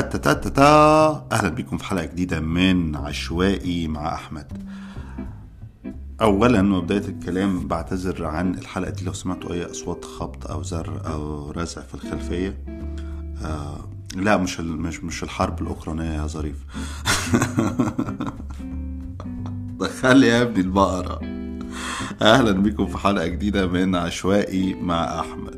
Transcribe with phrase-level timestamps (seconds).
[0.00, 4.52] تا تا تا تا أهلا بكم في حلقة جديدة من عشوائي مع أحمد.
[6.22, 11.50] اولا وبدايه الكلام بعتذر عن الحلقة دي لو سمعتوا أي أصوات خبط أو زر أو
[11.50, 12.64] رزع في الخلفية.
[13.44, 16.56] آه لا مش مش مش الحرب الأوكرانية يا ظريف.
[19.80, 21.20] دخل يا ابني البقرة.
[22.22, 25.55] أهلا بكم في حلقة جديدة من عشوائي مع أحمد.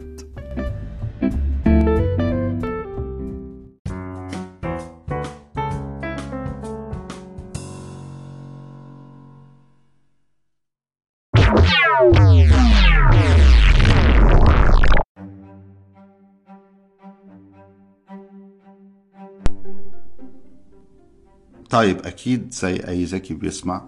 [21.71, 23.83] طيب أكيد زي أي ذكي بيسمع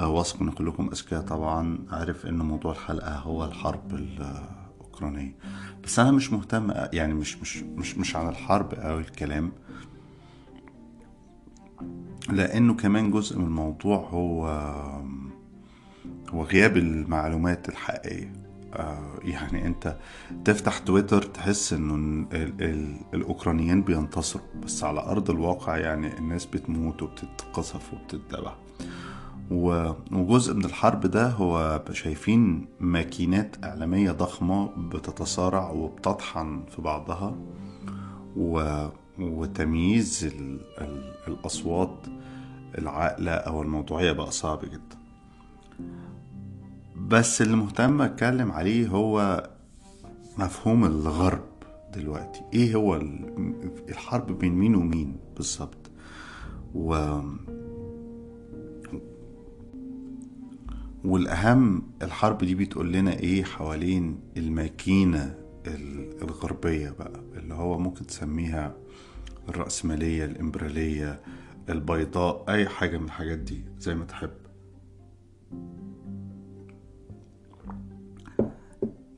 [0.00, 5.36] آه، واثق إن كلكم أذكياء طبعا عارف إن موضوع الحلقة هو الحرب الأوكرانية.
[5.84, 9.52] بس أنا مش مهتم يعني مش مش مش مش عن الحرب أو الكلام
[12.30, 14.46] لأنه كمان جزء من الموضوع هو
[16.28, 18.32] هو غياب المعلومات الحقيقية.
[19.22, 19.96] يعني انت
[20.44, 21.94] تفتح تويتر تحس انه
[22.32, 28.56] ال- ال- الأوكرانيين بينتصروا بس على أرض الواقع يعني الناس بتموت وبتتقصف وبتتذبح
[30.12, 37.34] وجزء من الحرب ده هو شايفين ماكينات إعلامية ضخمة بتتصارع وبتطحن في بعضها
[38.36, 38.86] و...
[39.18, 40.60] وتمييز ال...
[40.78, 41.12] ال...
[41.28, 42.06] الأصوات
[42.78, 44.99] العاقلة أو الموضوعية بقى صعب جدا.
[47.10, 49.42] بس اللي مهتم أتكلم عليه هو
[50.38, 51.44] مفهوم الغرب
[51.94, 52.40] دلوقتي.
[52.54, 55.90] إيه هو ال- الحرب بين مين ومين بالظبط؟
[56.74, 57.18] و...
[61.04, 65.34] والأهم الحرب دي بتقول لنا إيه حوالين الماكينة
[65.66, 68.74] ال- الغربية بقى اللي هو ممكن تسميها
[69.48, 71.20] الرأسمالية الإمبرالية
[71.68, 74.30] البيضاء أي حاجة من الحاجات دي زي ما تحب.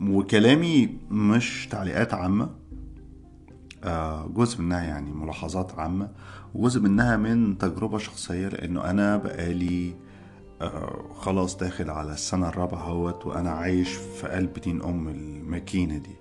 [0.09, 2.51] وكلامي مش تعليقات عامة
[3.85, 6.09] آه، جزء منها يعني ملاحظات عامة
[6.55, 9.95] وجزء منها من تجربة شخصية لأنه أنا بقالي
[10.63, 16.17] آه، خلاص داخل على السنة الرابعة أهوت وأنا عايش في قلب دين أم الماكينة دي.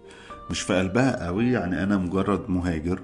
[0.52, 3.02] مش في قلبها قوي يعني أنا مجرد مهاجر.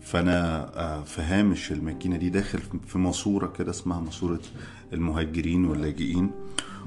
[0.00, 4.40] فأنا آه، في هامش الماكينة دي داخل في ماسورة كده اسمها ماسورة
[4.92, 6.30] المهاجرين واللاجئين.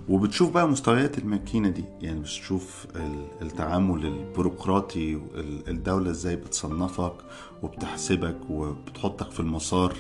[0.10, 1.84] وبتشوف بقى مستويات الماكينة دي.
[2.02, 7.14] يعني بتشوف ال- التعامل البيروقراطي ال- الدولة إزاي بتصنفك
[7.64, 9.94] وبتحسبك وبتحطك في المسار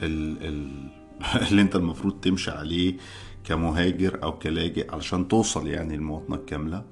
[0.00, 0.88] ال ال
[1.50, 2.96] اللي أنت المفروض تمشي عليه
[3.44, 6.84] كمهاجر أو كلاجئ علشان توصل يعني المواطنة الكاملة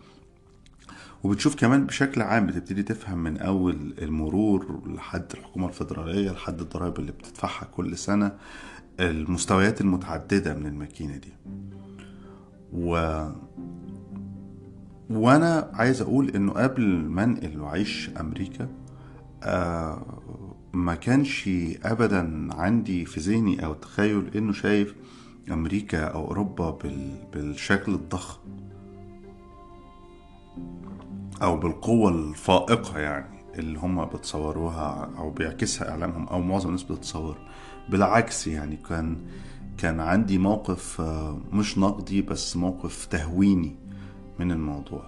[1.24, 7.12] وبتشوف كمان بشكل عام بتبتدي تفهم من أول المرور لحد الحكومة الفيدرالية لحد الضرائب اللي
[7.12, 8.32] بتدفعها كل سنة
[9.00, 11.32] المستويات المتعددة من الماكينة دي.
[12.72, 13.22] و
[15.10, 18.68] وأنا عايز أقول انه قبل ما انقل واعيش أمريكا
[19.42, 20.22] آه
[20.72, 21.50] ما كانش
[21.84, 24.94] ابدا عندي في ذهني أو تخيل انه شايف
[25.50, 28.40] أمريكا أو اوروبا بال بالشكل الضخم
[31.42, 37.36] أو بالقوة الفائقة يعني اللي هم بتصوروها أو بيعكسها اعلامهم أو معظم الناس بتتصور.
[37.88, 39.16] بالعكس يعني كان
[39.78, 43.76] كان عندي موقف آه، مش نقدي بس موقف تهويني
[44.38, 45.02] من الموضوع.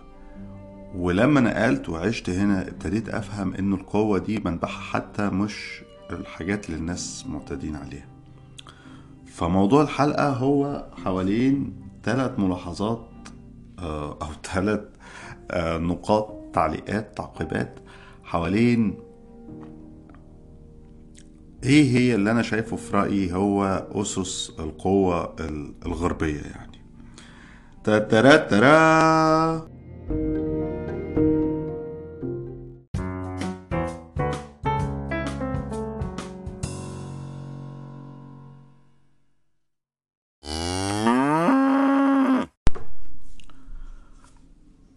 [0.95, 7.25] ولما نقلت وعشت هنا ابتديت افهم ان القوة دي منبعها حتى مش الحاجات اللي الناس
[7.29, 8.07] معتادين عليها.
[9.27, 11.73] فموضوع الحلقة هو حوالين
[12.05, 13.07] ثلاث ملاحظات
[13.79, 14.81] آه، أو ثلاث
[15.81, 17.79] نقاط تعليقات تعقيبات
[18.25, 18.95] حوالين
[21.65, 26.79] إيه هي اللي أنا شايفه في رأيي هو أسس القوة ال- الغربية يعني؟
[27.85, 29.69] تترا ترا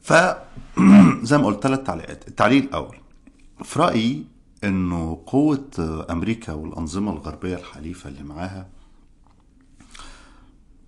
[0.01, 0.13] ف
[1.23, 2.27] زي ما قلت ثلاث تعليقات.
[2.27, 2.97] التعليق الأول.
[3.63, 4.25] في رأيي
[4.63, 8.67] إنه قوة أمريكا والأنظمة الغربية الحليفة اللي معاها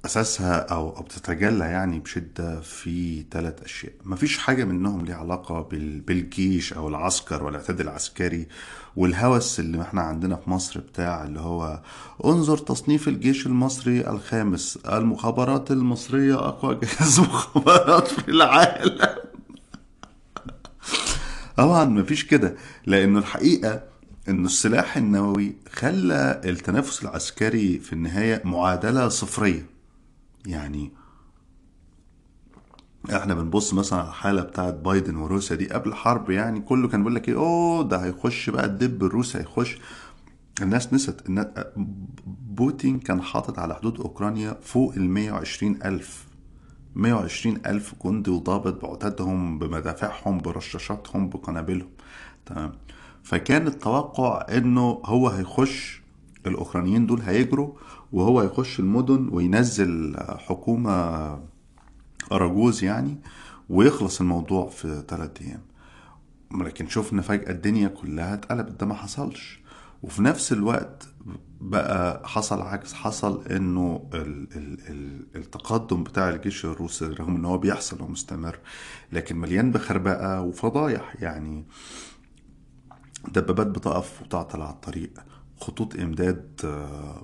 [0.05, 3.93] أساسها أو بتتجلى يعني بشدة في ثلاث أشياء.
[4.05, 8.47] مفيش حاجة منهم ليها علاقة بال- بالجيش أو العسكر والاعتداد العسكري
[8.95, 11.81] والهوس اللي إحنا عندنا في مصر بتاع اللي هو
[12.25, 19.22] انظر تصنيف الجيش المصري الخامس المخابرات المصرية أقوى جهاز مخابرات في العالم.
[21.57, 22.55] طبعا مفيش كده
[22.85, 23.83] لأنه الحقيقة
[24.29, 29.65] انه السلاح النووي خلى التنافس العسكري في النهاية معادلة صفرية.
[30.45, 30.91] يعني
[33.15, 37.15] إحنا بنبص مثلا على الحالة بتاعت بايدن وروسيا دي قبل الحرب يعني كله كان بيقول
[37.15, 39.77] لك إيه أوه ده هيخش بقى الدب الروسي هيخش.
[40.61, 41.51] الناس نسيت إن
[42.27, 46.25] بوتين كان حاطط على حدود أوكرانيا فوق ال 120 ألف
[46.95, 51.89] 120 ألف جندي وضابط بعتادهم بمدافعهم برشاشاتهم بقنابلهم.
[52.45, 52.71] تمام.
[53.23, 56.01] فكان التوقع إنه هو هيخش
[56.47, 57.73] الأوكرانيين دول هيجروا
[58.11, 61.39] وهو هيخش المدن وينزل حكومة
[62.31, 63.17] أراجوز يعني
[63.69, 65.61] ويخلص الموضوع في ثلاثة أيام.
[66.65, 69.59] لكن شفنا فجأة الدنيا كلها اتقلبت ده ما حصلش.
[70.03, 71.07] وفي نفس الوقت
[71.61, 77.57] بقى حصل عكس حصل إنه ال ال ال التقدم بتاع الجيش الروسي رغم إن هو
[77.57, 78.59] بيحصل ومستمر
[79.11, 81.65] لكن مليان بخربقة وفضايح يعني
[83.27, 85.11] دبابات بتقف وتعطل على الطريق
[85.59, 86.61] خطوط إمداد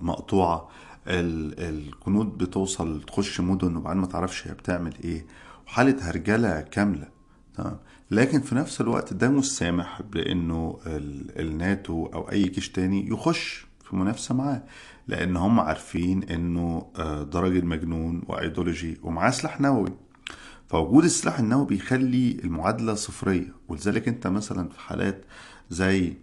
[0.02, 0.69] مقطوعة
[1.07, 5.25] الجنود بتوصل تخش مدن وبعدين ما تعرفش هي بتعمل إيه
[5.68, 7.07] وحالة هرجلة كاملة
[7.56, 7.80] تمام؟
[8.12, 13.69] لكن في نفس الوقت ده مش سامح بإنه الناتو أو أي جيش تاني يخش.
[13.89, 14.63] في منافسة معاه
[15.07, 16.86] لأن هم عارفين إنه
[17.31, 19.94] ده راجل مجنون وإيديولوجي ومعاه سلاح نووي.
[20.68, 23.53] فوجود السلاح النووي بيخلي المعادلة صفرية.
[23.68, 25.25] ولذلك أنت مثلا في حالات
[25.69, 26.13] زي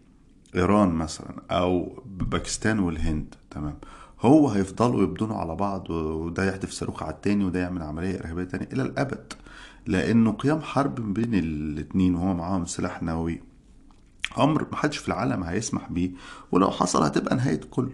[0.54, 3.78] إيران مثلا أو باكستان والهند تمام
[4.20, 8.68] هو هيفضلوا يبدونوا على بعض وده يحدف صاروخ على التاني وده يعمل عملية إرهابية تانية
[8.72, 9.32] إلى الأبد.
[9.86, 13.42] لأنه قيام حرب بين الاتنين وهو معاهم سلاح نووي.
[14.38, 16.10] أمر محدش في العالم هيسمح بيه
[16.52, 17.92] ولو حصل هتبقى نهاية كله.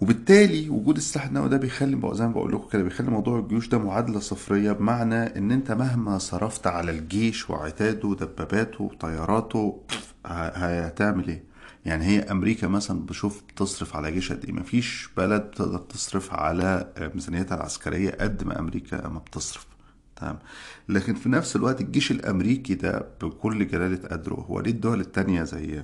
[0.00, 3.78] وبالتالي وجود السلاح النووي ده بيخلي زي ما بقول لكم كده بيخلي موضوع الجيوش ده
[3.78, 9.80] معادلة صفرية بمعنى إن أنت مهما صرفت على الجيش وعتاده ودباباته وطياراته
[10.26, 11.42] هتعمل إيه؟
[11.84, 16.92] يعني هي أمريكا مثلا بشوف بتصرف على جيش قد إيه؟ مفيش بلد تقدر تصرف على
[17.14, 19.66] ميزانيتها العسكرية قد ما أمريكا ما بتصرف.
[20.20, 20.38] تمام.
[20.88, 25.82] لكن في نفس الوقت الجيش الأمريكي ده بكل جلالة قدره هو ليه الدول التانية زي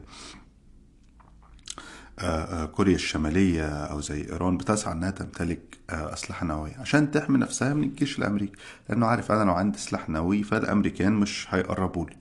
[2.72, 8.18] كوريا الشمالية أو زي إيران بتسعى إنها تمتلك أسلحة نووية عشان تحمي نفسها من الجيش
[8.18, 8.52] الأمريكي
[8.88, 12.16] لأنه عارف أنا لو عندي سلاح نووي فالأمريكان مش هيقربوا لي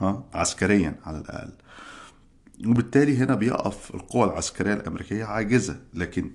[0.00, 1.52] ها عسكريا على الأقل.
[2.66, 6.30] وبالتالي هنا بيقف القوة العسكرية الأمريكية عاجزة لكن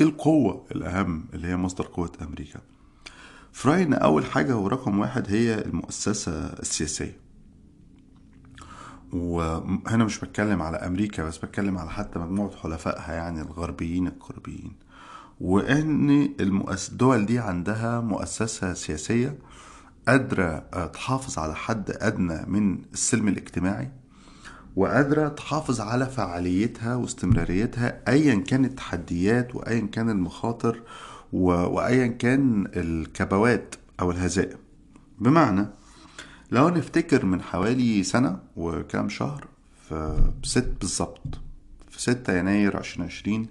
[0.00, 2.60] القوة الأهم اللي هي مصدر قوة أمريكا.
[3.52, 7.16] في رأيي إن أول حاجة ورقم واحد هي المؤسسة السياسية.
[9.12, 14.72] وهنا مش بتكلم على أمريكا بس بتكلم على حتى مجموعة حلفائها يعني الغربيين القربيين
[15.40, 16.28] وإن
[16.90, 19.38] الدول دي عندها مؤسسة سياسية
[20.08, 23.90] قادرة تحافظ على حد أدنى من السلم الاجتماعي
[24.76, 30.82] وقادرة تحافظ على فعاليتها واستمراريتها أيا كانت التحديات وأيا كان المخاطر
[31.32, 34.58] وأيا كان الكبوات أو الهزائم.
[35.18, 35.66] بمعنى
[36.50, 39.46] لو نفتكر من حوالي سنة وكام شهر
[39.88, 41.20] في ست بالظبط
[41.90, 43.46] في 6 يناير 2020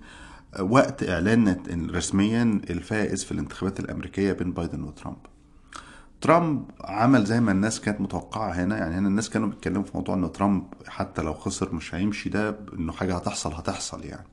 [0.59, 1.57] وقت إعلان
[1.91, 5.17] رسميا الفائز في الانتخابات الأمريكية بين بايدن وترامب.
[6.21, 8.77] ترامب عمل زي ما الناس كانت متوقعة هنا.
[8.77, 12.59] يعني هنا الناس كانوا بيتكلموا في موضوع إن ترامب حتى لو خسر مش هيمشي ده
[12.73, 14.27] إنه حاجة هتحصل هتحصل يعني.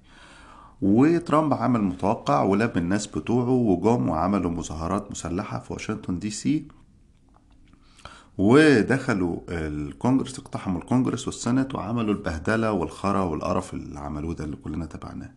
[0.82, 6.68] وترامب عمل متوقع ولم الناس بتوعه وجم وعملوا مظاهرات مسلحة في واشنطن دي سي.
[8.38, 15.30] ودخلوا الكونجرس اقتحموا الكونجرس والسنت وعملوا البهدلة والخرا والقرف اللي عملوه ده اللي كلنا تابعناه.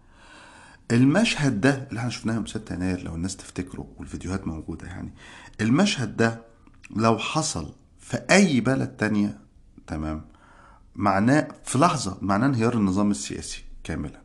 [0.92, 5.14] المشهد ده اللي إحنا شفناه يوم 6 يناير لو الناس تفتكروا والفيديوهات موجودة يعني.
[5.62, 6.42] المشهد ده
[6.96, 9.40] لو حصل في أي بلد تانية
[9.88, 10.22] تمام
[10.96, 14.22] معناه في لحظة معناه انهيار النظام السياسي كاملا.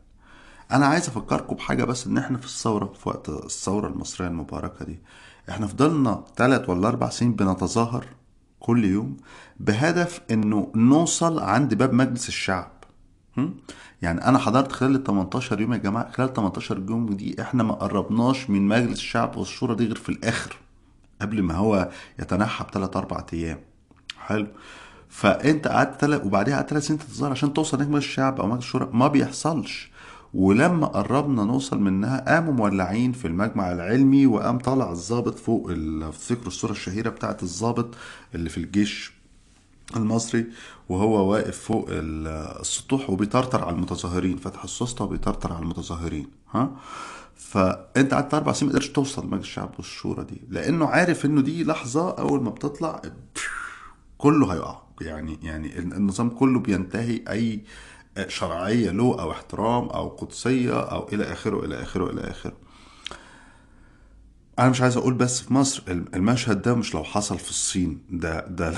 [0.71, 4.99] أنا عايز أفكركم بحاجة بس إن إحنا في الثورة في وقت الثورة المصرية المباركة دي
[5.49, 8.05] إحنا فضلنا ثلاث ولا أربع سنين بنتظاهر
[8.59, 9.17] كل يوم
[9.59, 12.71] بهدف إنه نوصل عند باب مجلس الشعب.
[14.01, 17.73] يعني أنا حضرت خلال ال 18 يوم يا جماعة خلال 18 يوم دي إحنا ما
[17.73, 20.55] قربناش من مجلس الشعب والشورى دي غير في الآخر
[21.21, 23.59] قبل ما هو يتنحى بثلاث أربع أيام.
[24.19, 24.47] حلو.
[25.09, 26.15] فأنت قعدت تل...
[26.25, 28.89] وبعديها قعدت ثلاث سنين تتظاهر عشان توصل لمجلس الشعب أو مجلس الشورى.
[28.93, 29.91] ما بيحصلش.
[30.35, 36.11] ولما قربنا نوصل منها قاموا مولعين في المجمع العلمي وقام طالع الضابط فوق ال...
[36.11, 37.95] تفتكروا الصورة الشهيرة بتاعت الضابط
[38.35, 39.13] اللي في الجيش
[39.95, 40.45] المصري
[40.89, 44.37] وهو واقف فوق السطوح وبيطرطر على المتظاهرين.
[44.37, 46.71] فتح السوسته وبيطرطر على المتظاهرين ها؟
[47.35, 51.63] فأنت قعدت أربع سنين ما قدرتش توصل لمجلس الشعب والشورى دي لأنه عارف إنه دي
[51.63, 53.01] لحظة أول ما بتطلع
[54.17, 54.81] كله هيقع.
[55.01, 57.61] يعني يعني النظام كله بينتهي أي
[58.27, 62.53] شرعية له أو احترام أو قدسية أو إلى آخره إلى آخره إلى آخره.
[64.59, 68.47] أنا مش عايز أقول بس في مصر المشهد ده مش لو حصل في الصين ده
[68.47, 68.69] ده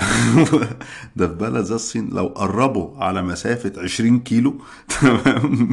[1.16, 2.08] ده في بلد زي الصين.
[2.10, 4.54] لو قربوا على مسافة 20 كيلو
[5.00, 5.70] تمام؟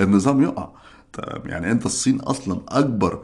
[0.00, 0.68] النظام يقع.
[1.12, 3.22] تمام؟ يعني أنت الصين أصلا أكبر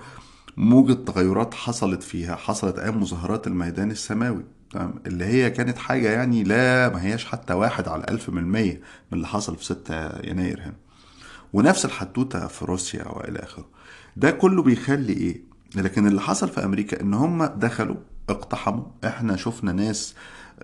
[0.57, 4.45] موجة تغيرات حصلت فيها حصلت أيام مظاهرات الميدان السماوي.
[4.75, 4.95] تمام.
[5.07, 8.73] اللي هي كانت حاجة يعني لا ما هياش حتى واحد على ألف من المية
[9.13, 10.75] من اللي حصل في 6 يناير هنا.
[11.53, 13.67] ونفس الحدوتة في روسيا وإلى آخره.
[14.17, 15.43] ده كله بيخلي إيه؟
[15.77, 17.97] لكن اللي حصل في أمريكا إن هم دخلوا
[18.29, 18.85] اقتحموا.
[19.05, 20.15] إحنا شفنا ناس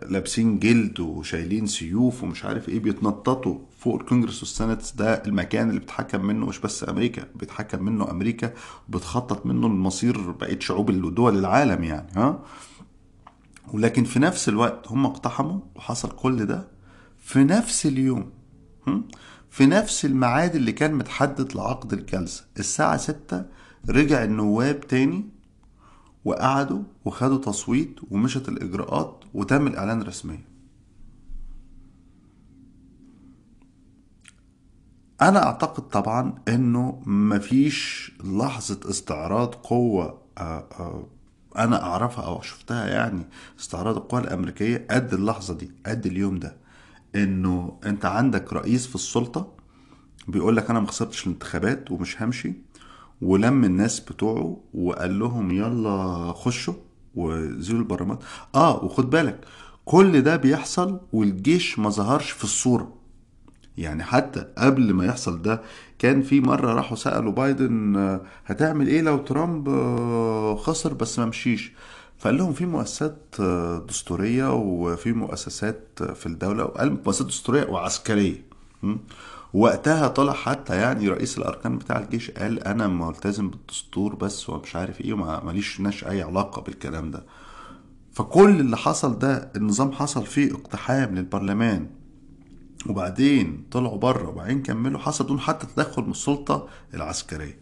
[0.03, 4.83] لابسين جلد وشايلين سيوف ومش عارف إيه بيتنططوا فوق الكونجرس والسنت.
[4.97, 8.53] ده المكان اللي بتحكم منه مش بس أمريكا بيتحكم منه أمريكا
[8.89, 12.39] وبتخطط منه المصير بقيه شعوب ودول العالم يعني ها؟
[13.73, 16.69] ولكن في نفس الوقت هم اقتحموا وحصل كل ده
[17.19, 18.31] في نفس اليوم
[19.51, 23.45] في نفس الميعاد اللي كان متحدد لعقد الجلسة الساعة ستة
[23.91, 25.25] رجع النواب تاني
[26.25, 30.45] وقعدوا وخدوا تصويت ومشت الإجراءات وتم الإعلان رسميا.
[35.23, 41.05] أنا أعتقد طبعا إنه مفيش لحظة استعراض قوة آآ آآ
[41.59, 43.27] أنا أعرفها أو شفتها يعني
[43.61, 46.57] استعراض القوى الأمريكية قد اللحظة دي قد اليوم ده.
[47.15, 49.53] إنه أنت عندك رئيس في السلطة
[50.29, 52.53] بيقول لك أنا ما خسرتش الانتخابات ومش همشي
[53.23, 56.75] ولم الناس بتوعه وقال لهم يلا خشوا
[57.15, 58.19] وزيلوا البرلمان
[58.55, 59.45] آه وخد بالك
[59.85, 62.93] كل ده بيحصل والجيش ما ظهرش في الصورة.
[63.79, 65.63] يعني حتى قبل ما يحصل ده
[66.01, 69.69] كان في مرة راحوا سألوا بايدن هتعمل إيه لو ترامب
[70.57, 71.73] خسر بس ما مشيش؟
[72.19, 73.41] فقال لهم في مؤسسات
[73.89, 78.43] دستورية وفي مؤسسات في الدولة وقال مؤسسات دستورية وعسكرية.
[79.55, 85.01] وقتها طلع حتى يعني رئيس الأركان بتاع الجيش قال أنا ملتزم بالدستور بس ومش عارف
[85.01, 87.23] إيه وما ماليش ناش أي علاقة بالكلام ده.
[88.13, 91.87] فكل اللي حصل ده النظام حصل فيه اقتحام للبرلمان.
[92.87, 97.59] وبعدين طلعوا بره وبعدين كملوا حصل دون حتى تدخل من السلطة العسكرية.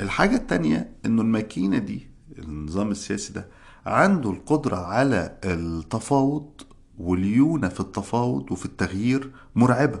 [0.00, 3.48] الحاجة التانية إنه الماكينة دي النظام السياسي ده
[3.86, 6.50] عنده القدرة على التفاوض
[6.98, 10.00] واليونة في التفاوض وفي التغيير مرعبة.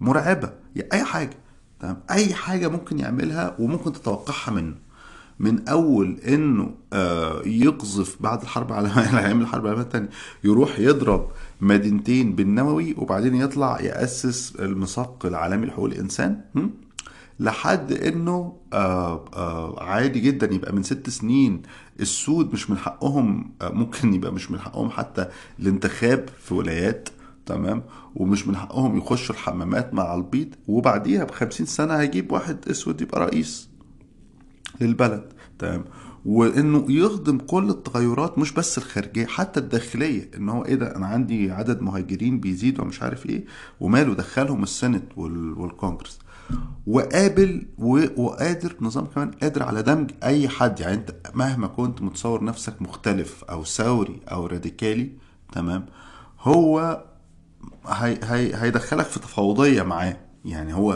[0.00, 0.52] مرعبة.
[0.76, 1.36] يعني أي حاجة
[1.80, 4.74] تمام؟ أي حاجة ممكن يعملها وممكن تتوقعها منه.
[5.42, 6.74] من أول إنه
[7.46, 10.08] يقذف بعد الحرب العالمية أيام الحرب العالمية الثانية
[10.44, 11.30] يروح يضرب
[11.60, 16.40] مدينتين بالنووي وبعدين يطلع يأسس الميثاق العالمي لحقوق الإنسان
[17.40, 21.62] لحد إنه آآ آآ عادي جدا يبقى من ست سنين
[22.00, 27.08] السود مش من حقهم ممكن يبقى مش من حقهم حتى الانتخاب في ولايات
[27.46, 27.82] تمام؟
[28.14, 33.68] ومش من حقهم يخشوا الحمامات مع البيض وبعديها بخمسين سنة هيجيب واحد أسود يبقى رئيس.
[34.80, 35.84] للبلد تمام؟
[36.24, 41.50] وإنه يخدم كل التغيرات مش بس الخارجية حتى الداخلية إن هو إيه ده أنا عندي
[41.50, 43.44] عدد مهاجرين بيزيد ومش عارف إيه
[43.80, 46.18] وماله دخلهم السنت والكونجرس.
[46.86, 47.66] وقابل
[48.16, 53.44] وقادر نظام كمان قادر على دمج أي حد يعني أنت مهما كنت متصور نفسك مختلف
[53.44, 55.10] أو ثوري أو راديكالي
[55.52, 55.86] تمام؟
[56.40, 57.04] هو
[57.86, 60.16] هي هي هيدخلك في تفاوضية معاه.
[60.44, 60.92] يعني هو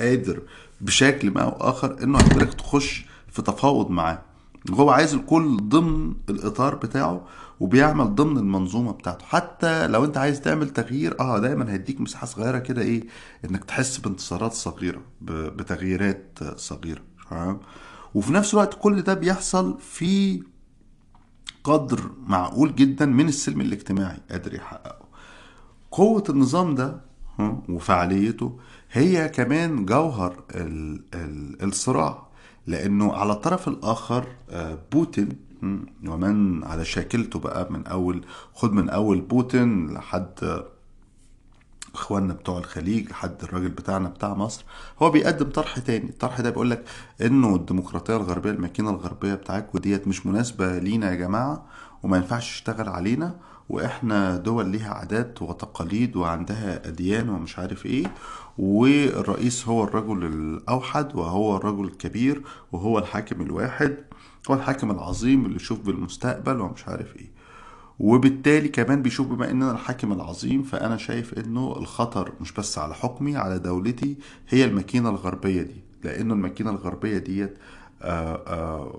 [0.00, 0.42] قادر
[0.80, 4.22] بشكل ما أو آخر إنه يقدرك تخش في تفاوض معاه.
[4.70, 7.26] هو عايز الكل ضمن الإطار بتاعه
[7.60, 9.24] وبيعمل ضمن المنظومة بتاعته.
[9.26, 13.04] حتى لو أنت عايز تعمل تغيير آه دايما هيديك مساحة صغيرة كده إيه
[13.44, 17.60] إنك تحس بانتصارات صغيرة بتغييرات صغيرة تمام؟
[18.14, 20.42] وفي نفس الوقت كل ده بيحصل في
[21.64, 25.04] قدر معقول جدا من السلم الاجتماعي قادر يحققه.
[25.90, 27.00] قوة النظام ده
[27.68, 28.58] وفعاليته
[28.92, 32.26] هي كمان جوهر ال ال الصراع
[32.66, 34.26] لأنه على الطرف الآخر
[34.92, 35.28] بوتين
[36.06, 40.62] ومن على شاكلته بقى من أول خد من أول بوتين لحد
[41.94, 44.64] إخواننا بتوع الخليج لحد الراجل بتاعنا بتاع مصر.
[45.02, 46.08] هو بيقدم طرح تاني.
[46.10, 46.84] الطرح ده بيقول لك
[47.22, 51.66] إنه الديمقراطية الغربية الماكينة الغربية بتاعتكم ديت مش مناسبة لينا يا جماعة
[52.02, 53.36] وما ينفعش تشتغل علينا.
[53.72, 58.06] وإحنا دول ليها عادات وتقاليد وعندها أديان ومش عارف إيه
[58.58, 63.96] والرئيس هو الرجل الأوحد وهو الرجل الكبير وهو الحاكم الواحد
[64.50, 67.30] هو الحاكم العظيم اللي يشوف بالمستقبل ومش عارف إيه.
[67.98, 72.94] وبالتالي كمان بيشوف بما ان أنا الحاكم العظيم فأنا شايف إنه الخطر مش بس على
[72.94, 74.16] حكمي على دولتي
[74.48, 75.76] هي الماكينة الغربية دي.
[76.04, 77.58] لأنه الماكينة الغربية ديت
[78.02, 78.92] آآ آآ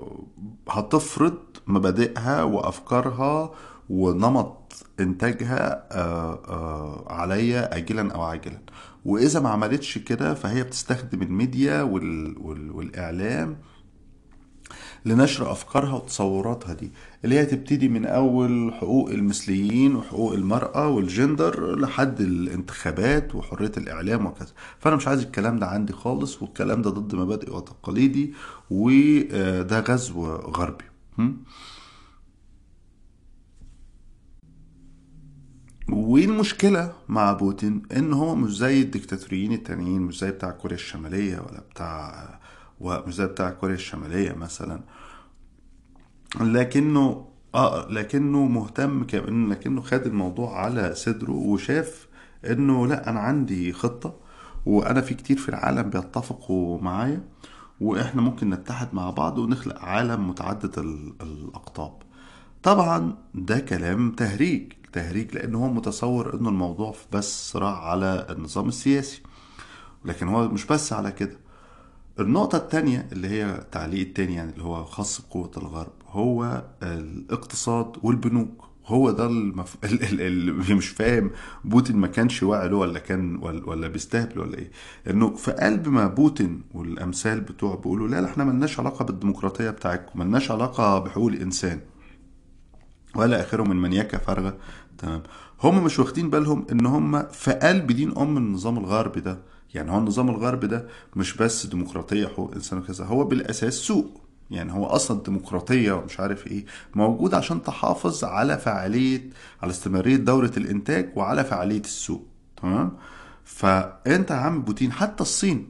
[0.70, 1.38] هتفرض
[1.68, 3.51] مبادئها وأفكارها
[3.89, 8.59] ونمط إنتاجها آه، آه، عليا اجلا أو عاجلا.
[9.05, 13.57] وإذا ما عملتش كده فهي بتستخدم الميديا وال وال والإعلام
[15.05, 16.91] لنشر أفكارها وتصوراتها دي
[17.25, 24.51] اللي هي تبتدي من أول حقوق المثليين وحقوق المرأة والجندر لحد الانتخابات وحرية الإعلام وكذا.
[24.79, 28.33] فأنا مش عايز الكلام ده عندي خالص والكلام ده ضد مبادئي وتقاليدي
[28.69, 30.83] وده غزو غربي.
[35.89, 41.59] والمشكلة مع بوتين؟ إن هو مش زي الدكتاتوريين التانيين مش زي بتاع كوريا الشمالية ولا
[41.71, 42.39] بتاع
[42.79, 44.81] ومش زي بتاع كوريا الشمالية مثلا.
[46.41, 52.07] لكنه آه لكنه مهتم كمان لكنه خد الموضوع على صدره وشاف
[52.45, 54.15] إنه لأ أنا عندي خطة
[54.65, 57.23] وأنا في كتير في العالم بيتفقوا معايا
[57.81, 61.93] وإحنا ممكن نتحد مع بعض ونخلق عالم متعدد ال- الأقطاب.
[62.63, 64.73] طبعا ده كلام تهريج.
[64.93, 69.21] تهريج لأن هو متصور إنه الموضوع بس صراع على النظام السياسي.
[70.05, 71.38] لكن هو مش بس على كده.
[72.19, 78.63] النقطة التانية اللي هي التعليق التاني يعني اللي هو خاص بقوة الغرب هو الاقتصاد والبنوك.
[78.85, 79.77] هو ده المف...
[79.85, 81.31] ال- ال- اللي مش فاهم
[81.65, 84.71] بوتين ما كانش واعي له ولا كان ولا, بيستهبل ولا إيه.
[85.09, 90.19] إنه في قلب ما بوتين والأمثال بتوعه بيقولوا لا لا إحنا ملناش علاقة بالديمقراطية بتاعتكم
[90.19, 91.79] ملناش علاقة بحقوق الإنسان.
[93.15, 94.57] ولا آخره من منيكه فارغه
[94.97, 95.23] تمام.
[95.63, 99.39] هم مش واخدين بالهم إن هم في قلب دين أم النظام الغربي ده.
[99.73, 104.21] يعني هو النظام الغربي ده مش بس ديمقراطية حقوق إنسان وكذا هو بالأساس سوق
[104.51, 106.65] يعني هو أصلا الديمقراطيه ومش عارف إيه.
[106.95, 109.29] موجود عشان تحافظ على فعالية
[109.62, 112.27] على استمرارية دورة الإنتاج وعلى فعالية السوق
[112.62, 112.91] تمام؟
[113.45, 115.69] فأنت يا عم بوتين حتى الصين?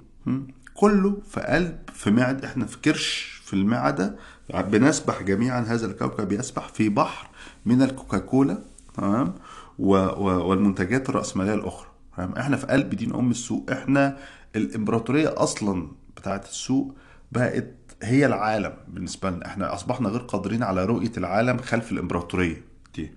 [0.74, 4.16] كله في قلب في معد إحنا في كرش في المعدة
[4.54, 7.28] بنسبح جميعا هذا الكوكب يسبح في بحر
[7.66, 8.58] من الكوكاكولا.
[8.94, 9.34] تمام؟
[9.80, 14.18] والمنتجات الرأسمالية الأخرى تمام؟ إحنا في قلب دين أم السوق إحنا
[14.56, 16.96] الإمبراطورية أصلا بتاعت السوق
[17.32, 19.46] بقت هي العالم بالنسبة لنا.
[19.46, 22.62] إحنا أصبحنا غير قادرين على رؤية العالم خلف الإمبراطورية
[22.96, 23.12] دي.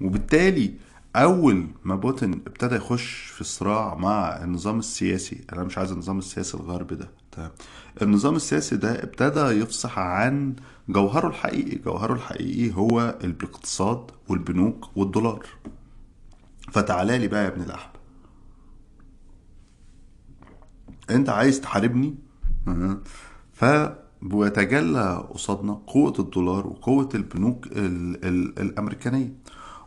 [0.00, 0.74] وبالتالي
[1.16, 6.56] أول ما بوتين ابتدى يخش في صراع مع النظام السياسي أنا مش عايز النظام السياسي
[6.56, 7.50] الغربي ده تمام؟
[8.02, 10.56] النظام السياسي ده ابتدى يفصح عن
[10.92, 15.46] جوهره الحقيقي جوهره الحقيقي هو الاقتصاد والبنوك والدولار.
[16.72, 17.90] فتعالى لي بقى يا ابن الاحب
[21.10, 22.14] أنت عايز تحاربني.
[23.52, 29.34] فبيتجلى قصادنا قوة الدولار وقوة البنوك ال ال الأمريكانية.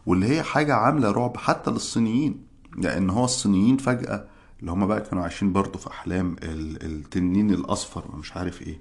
[0.05, 2.45] واللي هي حاجة عاملة رعب حتى للصينيين.
[2.77, 4.27] لأن هو الصينيين فجأة
[4.59, 8.79] اللي هم بقى كانوا عايشين برضه في أحلام ال- التنين الأصفر ومش عارف إيه.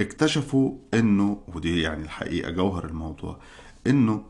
[0.00, 3.38] اكتشفوا إنه ودي يعني الحقيقة جوهر الموضوع
[3.86, 4.24] إنه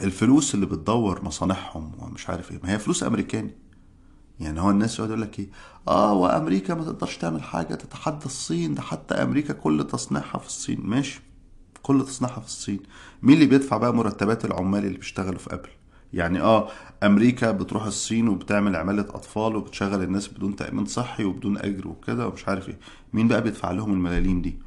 [0.00, 3.54] الفلوس اللي بتدور مصانعهم ومش عارف إيه ما هي فلوس أمريكاني.
[4.40, 5.48] يعني هو الناس يقعد يقول لك إيه
[5.88, 10.80] آه وأمريكا ما تقدرش تعمل حاجة تتحدى الصين ده حتى أمريكا كل تصنيعها في الصين.
[10.84, 11.20] ماشي
[11.82, 12.80] كل تصنيعها في الصين.
[13.22, 15.68] مين اللي بيدفع بقى مرتبات العمال اللي بيشتغلوا في أبل؟
[16.12, 16.68] يعني آه
[17.02, 22.48] أمريكا بتروح الصين وبتعمل عمالة أطفال وبتشغل الناس بدون تأمين صحي وبدون أجر وكده ومش
[22.48, 22.78] عارف إيه.
[23.12, 24.58] مين بقى بيدفع لهم الملاليم دي؟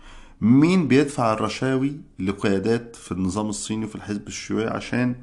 [0.41, 5.15] مين بيدفع الرشاوي لقيادات في النظام الصيني وفي الحزب الشيوعي عشان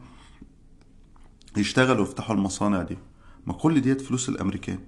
[1.56, 2.98] يشتغلوا ويفتحوا المصانع دي؟
[3.46, 4.78] ما كل ديت فلوس الأمريكان.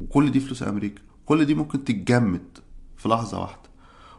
[0.00, 1.02] وكل دي فلوس أمريكا.
[1.26, 2.58] كل دي ممكن تتجمد
[2.96, 3.70] في لحظة واحدة.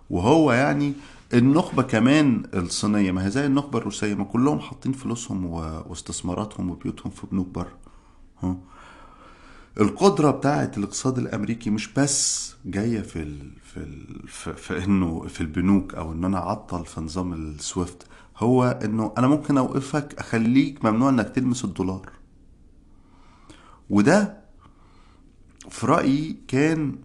[0.09, 0.93] وهو يعني
[1.33, 7.27] النخبة كمان الصينية ما هي زي النخبة الروسية ما كلهم حاطين فلوسهم واستثماراتهم وبيوتهم في
[7.31, 7.77] بنوك بره؟
[9.79, 13.51] القدرة بتاعت الاقتصاد الأمريكي مش بس جاية في ال...
[13.61, 14.27] في ال...
[14.27, 19.57] في, إنه في البنوك أو إن أنا أعطل في نظام السويفت هو إنه أنا ممكن
[19.57, 22.09] أوقفك أخليك ممنوع إنك تلمس الدولار.
[23.89, 24.41] وده
[25.69, 26.95] في رأيي كان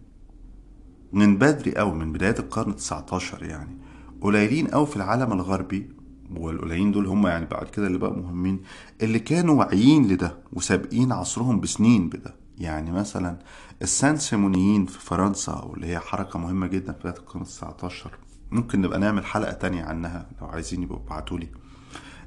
[1.13, 3.77] من بدري قوي من بداية القرن 19 يعني.
[4.21, 5.89] قليلين قوي في العالم الغربي
[6.35, 8.61] والقليلين دول هم يعني بعد كده اللي بقى مهمين
[9.01, 12.35] اللي كانوا واعيين لده وسابقين عصرهم بسنين بده.
[12.57, 13.39] يعني مثلا
[13.81, 18.11] السان سيمونيين في فرنسا واللي هي حركة مهمة جدا في بداية القرن 19
[18.51, 21.47] ممكن نبقى نعمل حلقة تانية عنها لو عايزين يبقوا ابعتولي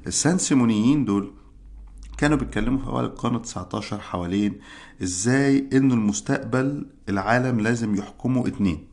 [0.06, 1.32] السان سيمونيين دول
[2.18, 4.58] كانوا بيتكلموا في أوائل القرن 19 حوالين
[5.02, 8.86] إزاي إنه المستقبل العالم لازم يحكمه اتنين?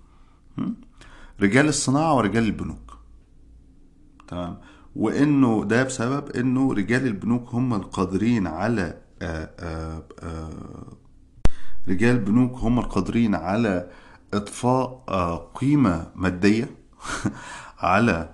[1.42, 2.87] رجال الصناعة ورجال البنوك.
[4.28, 4.58] تمام.
[4.96, 10.50] وإنه ده بسبب إنه رجال البنوك هم القادرين على آآ آآ آآ
[11.88, 13.90] رجال البنوك هم القادرين على
[14.34, 16.70] إضفاء آه، قيمة مادية
[17.80, 18.30] على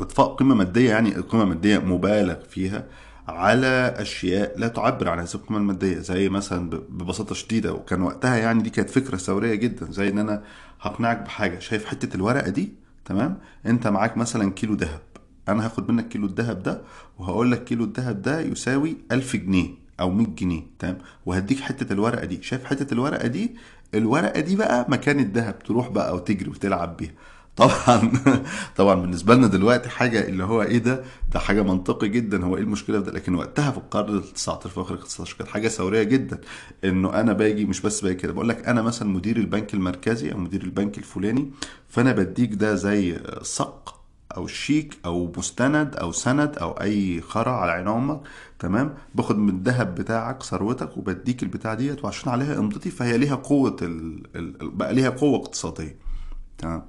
[0.00, 2.86] إطفاء قيمة مادية يعني قيمة مادية مبالغ فيها
[3.28, 5.98] على أشياء لا تعبر عن هذه القيمة المادية.
[5.98, 10.42] زي مثلا ببساطة شديدة وكان وقتها يعني دي كانت فكرة ثورية جدا زي إن أنا
[10.80, 11.58] هقنعك بحاجة.
[11.58, 15.00] شايف حتة الورقة دي؟ تمام؟ انت معاك مثلا كيلو ذهب.
[15.48, 16.82] أنا هاخد منك كيلو الذهب ده
[17.18, 19.68] وهقول لك كيلو الذهب ده يساوي 1000 جنيه
[20.00, 22.42] أو 100 جنيه تمام؟ وهديك حتة الورقة دي.
[22.42, 23.56] شايف حتة الورقة دي؟
[23.94, 27.12] الورقة دي بقى مكان الذهب تروح بقى وتجري وتلعب بيها.
[27.56, 28.12] طبعا.
[28.76, 32.44] طبعا بالنسبة لنا دلوقتي حاجة اللي هو إيه ده؟ ده حاجة منطقي جدا.
[32.44, 35.36] هو إيه المشكلة في ده؟ لكن وقتها في القرن ال 19 في اخر ال 19
[35.38, 36.40] كانت حاجة ثورية جدا.
[36.84, 40.38] إنه أنا باجي مش بس باجي كده بقول لك أنا مثلا مدير البنك المركزي أو
[40.38, 41.50] مدير البنك الفلاني
[41.88, 44.00] فأنا بديك ده زي صق
[44.36, 48.20] أو شيك أو مستند أو سند أو أي خرع على عين أمك
[48.58, 53.76] تمام؟ باخد من الذهب بتاعك ثروتك وبديك البتاع ديت وعشان عليها إمضتي فهي ليها قوة
[53.82, 54.22] ال...
[54.36, 54.70] ال...
[54.70, 55.96] بقى ليها قوة اقتصادية
[56.58, 56.82] تمام؟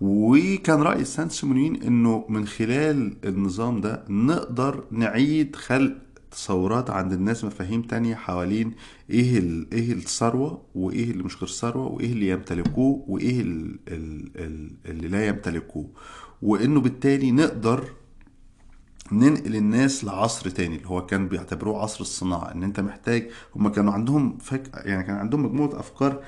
[0.00, 5.94] وكان رأي السان سيمونيين إنه من خلال النظام ده نقدر نعيد خلق
[6.30, 8.72] تصورات عند الناس مفاهيم تانية حوالين
[9.10, 9.38] إيه.
[9.72, 13.78] إيه الثروة وإيه اللي مش غير ثروة وإيه اللي يمتلكوه وإيه ال...
[13.88, 14.30] ال...
[14.36, 14.70] ال...
[14.86, 15.90] اللي لا يمتلكوه
[16.42, 17.84] وإنه بالتالي نقدر
[19.12, 23.92] ننقل الناس لعصر تاني اللي هو كان بيعتبروه عصر الصناعة إن أنت محتاج هم كانوا
[23.92, 24.70] عندهم فك...
[24.74, 26.22] يعني كان عندهم مجموعة أفكار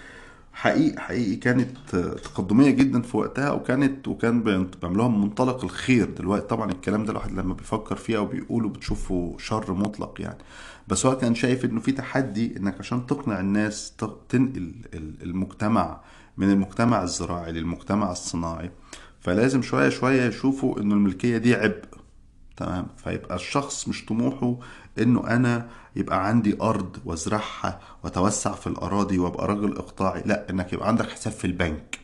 [0.52, 4.42] حقيقي حقيقي كانت تقدمية جدا في وقتها وكانت وكان
[4.82, 6.46] بيعملوها من منطلق الخير دلوقتي.
[6.46, 10.38] طبعا الكلام ده الواحد لما بيفكر فيه أو بيقوله بتشوفه شر مطلق يعني.
[10.88, 13.92] بس هو كان شايف إنه في تحدي إنك عشان تقنع الناس
[14.28, 14.72] تنقل
[15.22, 16.00] المجتمع
[16.36, 18.70] من المجتمع الزراعي للمجتمع الصناعي
[19.20, 21.84] فلازم شوية شوية يشوفوا إنه الملكية دي عبء.
[22.56, 24.56] تمام؟ فيبقى الشخص مش طموحه
[24.98, 30.22] إنه أنا يبقى عندي أرض وأزرعها وأتوسع في الأراضي وأبقى راجل إقطاعي.
[30.26, 31.98] لا إنك يبقى عندك حساب في البنك.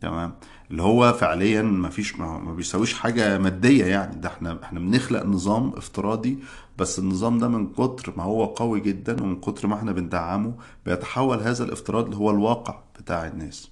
[0.00, 0.34] تمام؟
[0.70, 4.16] اللي هو فعليا ما فيش ما بيساويش حاجة مادية يعني.
[4.20, 6.38] ده إحنا إحنا بنخلق نظام افتراضي
[6.78, 10.54] بس النظام ده من كتر ما هو قوي جدا ومن كتر ما إحنا بندعمه
[10.86, 13.70] بيتحول هذا الافتراض اللي هو الواقع بتاع الناس.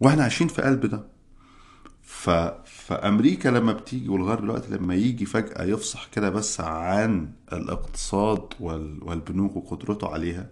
[0.00, 1.15] وإحنا عايشين في قلب ده.
[2.06, 2.30] ف...
[2.64, 9.04] فأمريكا لما بتيجي ولغايه دلوقتي لما يجي فجأة يفصح كده بس عن الاقتصاد وال...
[9.04, 10.50] والبنوك وقدرته عليها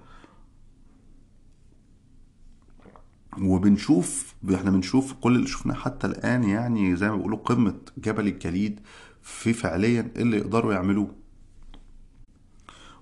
[3.43, 8.81] وبنشوف إحنا بنشوف كل اللي شفناه حتى الآن يعني زي ما بيقولوا قمة جبل الجليد
[9.23, 11.15] في فعليا اللي يقدروا يعملوه.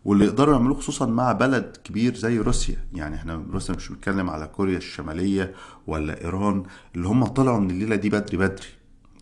[0.04, 2.76] واللي يقدروا يعملوه خصوصا مع بلد كبير زي روسيا.
[2.92, 5.54] يعني إحنا روسيا مش بنتكلم على كوريا الشمالية
[5.86, 6.62] ولا إيران
[6.94, 8.66] اللي هم طلعوا من الليلة دي بدري بدري.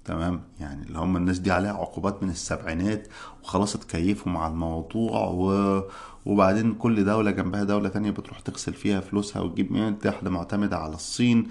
[0.05, 3.09] تمام؟ يعني اللي هم الناس دي عليها عقوبات من السبعينات
[3.43, 5.83] وخلاص اتكيفوا مع الموضوع و...
[6.27, 10.95] وبعدين كل دولة جنبها دولة تانية بتروح تغسل فيها فلوسها وتجيب من واحدة معتمدة على
[10.95, 11.49] الصين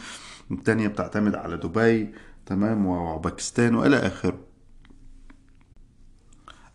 [0.51, 2.13] التانية بتعتمد على دبي.
[2.45, 4.37] تمام؟ وباكستان وإلى آخره.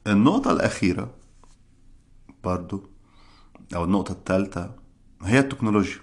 [0.07, 1.11] النقطة الأخيرة
[2.45, 2.83] برضو
[3.75, 4.71] أو النقطة الثالثة
[5.23, 5.99] هي التكنولوجيا.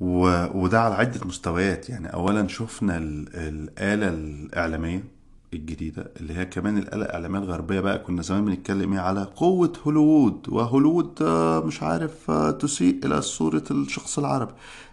[0.00, 1.90] وده على عدة مستويات.
[1.90, 3.28] يعني أولا شفنا ال...
[3.34, 5.04] الآلة الإعلامية
[5.54, 7.98] الجديدة اللي هي كمان الآلة الإعلامية الغربية بقى.
[7.98, 10.48] كنا زمان بنتكلم إيه؟ على قوة هوليوود.
[10.48, 11.22] وهوليوود
[11.66, 14.52] مش عارف تسيء إلى صورة الشخص العربي.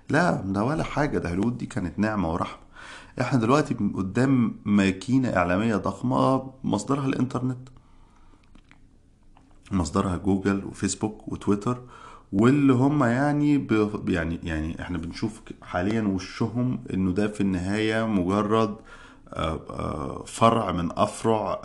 [0.09, 1.17] لا ده ولا حاجة.
[1.17, 2.65] ده هوليوود دي كانت نعمة ورحمة.
[3.21, 7.69] إحنا دلوقتي قدام ماكينة إعلامية ضخمة مصدرها الإنترنت.
[9.75, 11.81] مصدرها جوجل وفيسبوك وتويتر
[12.33, 13.67] واللي هم يعني.
[14.07, 18.75] يعني يعني إحنا بنشوف حاليا وشهم إنه ده في النهاية مجرد
[20.25, 21.61] فرع من أفرع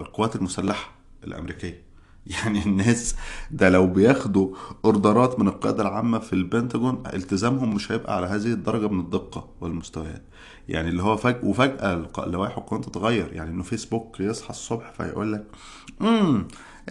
[0.00, 0.90] القوات المسلحة
[1.24, 1.88] الأمريكية
[2.44, 3.16] يعني الناس
[3.50, 8.88] ده لو بياخدوا أوردرات من القيادة العامة في البنتاجون التزامهم مش هيبقى على هذه الدرجة
[8.88, 10.22] من الدقة والمستويات
[10.68, 15.44] يعني اللي هو فجأة وفجأة اللوائح القانون تتغير يعني إنه فيسبوك يصحى الصبح فيقول لك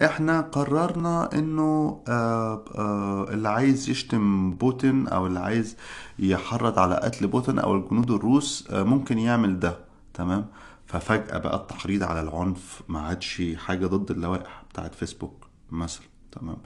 [0.04, 5.76] إحنا قررنا انه آآ آآ اللي عايز يشتم بوتين أو اللي عايز
[6.18, 9.78] يحرض على قتل بوتين أو الجنود الروس ممكن يعمل ده.
[10.14, 10.46] تمام؟
[10.86, 16.06] ففجأة بقى التحريض على العنف ما عادش حاجة ضد اللوائح بتاعت فيسبوك مثلا.
[16.32, 16.56] تمام؟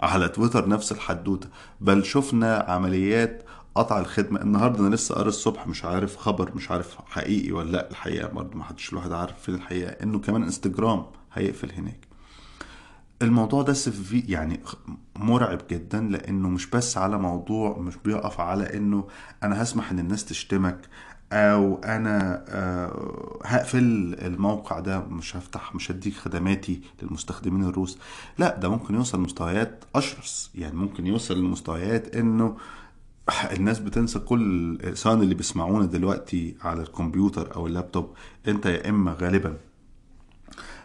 [0.00, 1.48] على تويتر نفس الحدوتة.
[1.80, 3.42] بل شفنا عمليات
[3.74, 4.40] قطع الخدمة.
[4.40, 7.90] النهاردة أنا لسه قاري الصبح مش عارف خبر مش عارف حقيقي ولا لأ.
[7.90, 9.90] الحقيقة برضه ما حدش الواحد عارف فين الحقيقة.
[9.90, 12.13] إنه كمان إنستجرام هيقفل هناك.
[13.24, 14.60] الموضوع ده في يعني
[15.16, 19.08] مرعب جدا لأنه مش بس على موضوع مش بيقف على إنه
[19.42, 20.78] أنا هسمح إن الناس تشتمك
[21.32, 22.44] أو أنا
[23.44, 27.98] هقفل الموقع ده مش هفتح مش هديك خدماتي للمستخدمين الروس.
[28.38, 30.50] لا ده ممكن يوصل لمستويات أشرس.
[30.54, 32.56] يعني ممكن يوصل لمستويات إنه
[33.52, 38.10] الناس بتنسى كل سواء اللي بيسمعونا دلوقتي على الكمبيوتر أو اللابتوب.
[38.48, 39.56] أنت يا إما غالبا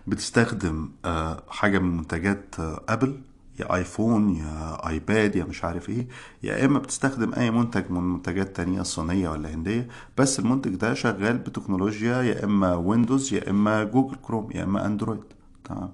[0.07, 3.21] بتستخدم آه، حاجة من منتجات آه، ابل
[3.59, 6.07] يا ايفون يا ايباد يا مش عارف إيه
[6.43, 11.37] يا اما بتستخدم اي منتج من منتجات تانية صينية ولا هندية بس المنتج ده شغال
[11.37, 15.23] بتكنولوجيا يا اما ويندوز يا اما جوجل كروم يا اما اندرويد
[15.63, 15.91] تمام.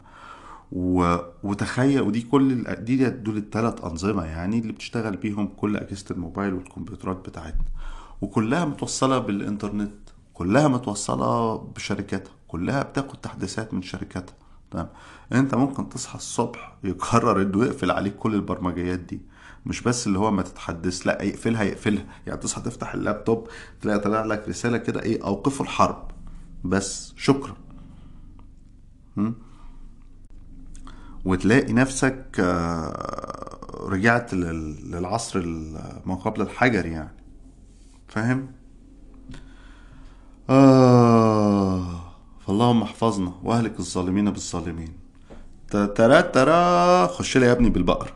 [1.44, 2.64] وتخيل ودي كل.
[2.76, 7.66] دي دول الثلاث أنظمة يعني اللي بتشتغل بيهم كل أجهزة الموبايل والكمبيوترات بتاعتنا
[8.22, 9.94] وكلها متوصلة بالإنترنت
[10.34, 14.36] كلها متوصلة بشركاتها كلها بتاخد تحديثات من شركاتها.
[14.72, 14.90] تمام.
[15.34, 19.22] انت ممكن تصحى الصبح يقرر انه يقفل عليك كل البرمجيات دي.
[19.66, 22.06] مش بس اللي هو ما تتحدث لا يقفلها يقفلها.
[22.28, 23.48] يعني تصحى تفتح اللابتوب
[23.82, 26.12] تلاقي طلع لك رسالة كده إيه اوقفوا الحرب.
[26.64, 27.56] بس شكرا?
[31.26, 35.46] وتلاقي نفسك آه، رجعت لل- للعصر
[36.06, 37.16] ما قبل الحجر يعني.
[38.08, 38.48] فاهم؟
[40.50, 42.05] آه.
[42.48, 44.94] فاللهم احفظنا وأهلك الظالمين بالظالمين.
[45.70, 48.14] ترى ترى خش لي يا ابني بالبقر.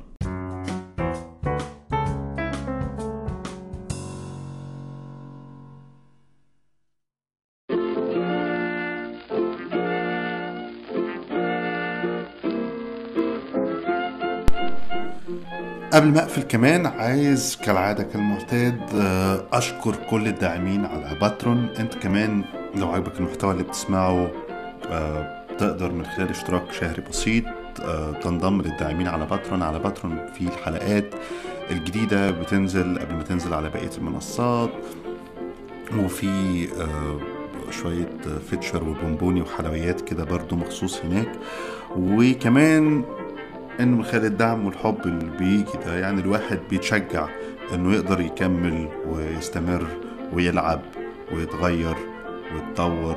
[15.93, 21.69] قبل ما أقفل كمان عايز كالعادة كالمعتاد آه، أشكر كل الداعمين على باترون.
[21.79, 22.43] أنت كمان
[22.75, 24.31] لو عجبك المحتوى اللي بتسمعه
[24.91, 27.43] آه، تقدر من خلال اشتراك شهري بسيط
[27.81, 29.63] آه، تنضم للداعمين على باترون.
[29.63, 31.05] على باترون في الحلقات
[31.71, 34.69] الجديدة بتنزل قبل ما تنزل على بقية المنصات.
[35.97, 37.19] وفي آه،
[37.71, 38.09] شوية
[38.49, 41.31] فيتشر وبونبوني وحلويات كده برضو مخصوص هناك.
[41.97, 43.03] وكمان
[43.79, 47.27] انه من خلال الدعم والحب اللي بيجي ده يعني الواحد بيتشجع
[47.73, 49.87] إنه يقدر يكمل ويستمر
[50.33, 50.81] ويلعب
[51.33, 51.95] ويتغير.
[52.53, 53.15] ويتطور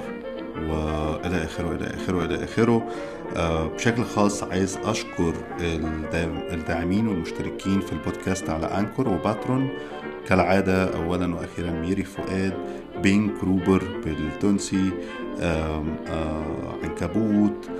[0.56, 2.88] وإلى آخره إلى آخره إلى آخره.
[3.36, 9.68] آه، بشكل خاص عايز أشكر الدا- الداعمين والمشتركين في البودكاست على أنكور وباترون.
[10.28, 12.52] كالعادة أولا وأخيرا ميري فؤاد
[13.02, 14.90] بين كروبر بالتونسي
[15.40, 15.84] آه،
[16.84, 17.70] عنكبوت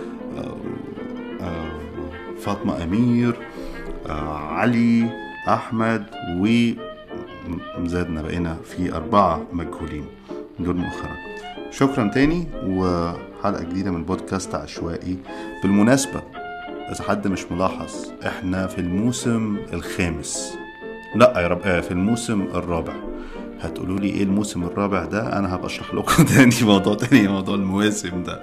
[1.40, 1.66] آه،
[2.40, 3.36] فاطمة أمير
[4.50, 5.08] علي
[5.48, 6.04] أحمد
[7.80, 10.06] وزادنا بقينا في أربعة مجهولين.
[10.58, 11.16] دول مؤخرا.
[11.72, 15.16] شكرا تاني وحلقة جديدة من بودكاست عشوائي.
[15.62, 16.22] بالمناسبة
[16.92, 17.94] إذا حد مش ملاحظ
[18.26, 20.54] إحنا في الموسم الخامس.
[21.16, 22.92] لا يا رب آه، في الموسم الرابع.
[23.60, 28.22] هتقولوا لي إيه الموسم الرابع ده؟ أنا هبقى أشرح لكم تاني موضوع تاني موضوع المواسم
[28.22, 28.42] ده.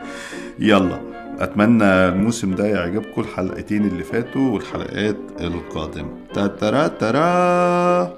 [0.60, 1.00] يلا
[1.39, 3.22] أتمنى الموسم ده يعجبكم.
[3.22, 6.10] الحلقتين اللي فاتوا والحلقات القادمة.
[6.34, 8.13] تترا ترا